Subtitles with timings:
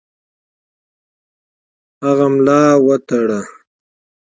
[2.03, 3.41] هغه ملا وتړي.